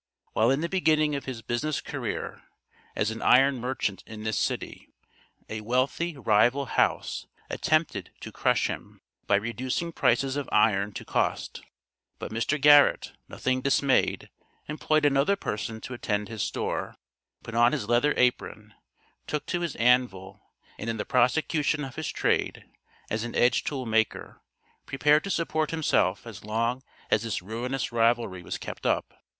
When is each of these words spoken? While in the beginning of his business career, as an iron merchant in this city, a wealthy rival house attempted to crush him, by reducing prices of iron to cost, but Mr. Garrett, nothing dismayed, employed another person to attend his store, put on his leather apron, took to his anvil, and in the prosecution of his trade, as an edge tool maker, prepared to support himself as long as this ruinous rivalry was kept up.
While 0.33 0.49
in 0.49 0.61
the 0.61 0.67
beginning 0.67 1.13
of 1.13 1.25
his 1.25 1.43
business 1.43 1.79
career, 1.79 2.41
as 2.95 3.11
an 3.11 3.21
iron 3.21 3.59
merchant 3.61 4.03
in 4.07 4.23
this 4.23 4.35
city, 4.39 4.87
a 5.47 5.61
wealthy 5.61 6.17
rival 6.17 6.65
house 6.65 7.27
attempted 7.51 8.09
to 8.21 8.31
crush 8.31 8.65
him, 8.65 9.01
by 9.27 9.35
reducing 9.35 9.91
prices 9.91 10.37
of 10.37 10.49
iron 10.51 10.91
to 10.93 11.05
cost, 11.05 11.61
but 12.17 12.31
Mr. 12.31 12.59
Garrett, 12.59 13.13
nothing 13.27 13.61
dismayed, 13.61 14.31
employed 14.67 15.05
another 15.05 15.35
person 15.35 15.79
to 15.81 15.93
attend 15.93 16.29
his 16.29 16.41
store, 16.41 16.95
put 17.43 17.53
on 17.53 17.71
his 17.71 17.87
leather 17.87 18.15
apron, 18.17 18.73
took 19.27 19.45
to 19.45 19.61
his 19.61 19.75
anvil, 19.75 20.41
and 20.79 20.89
in 20.89 20.97
the 20.97 21.05
prosecution 21.05 21.83
of 21.85 21.93
his 21.93 22.11
trade, 22.11 22.65
as 23.11 23.23
an 23.23 23.35
edge 23.35 23.63
tool 23.63 23.85
maker, 23.85 24.41
prepared 24.87 25.23
to 25.23 25.29
support 25.29 25.69
himself 25.69 26.25
as 26.25 26.43
long 26.43 26.81
as 27.11 27.21
this 27.21 27.43
ruinous 27.43 27.91
rivalry 27.91 28.41
was 28.41 28.57
kept 28.57 28.87
up. 28.87 29.13